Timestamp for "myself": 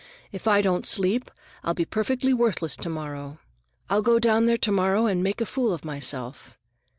5.85-6.57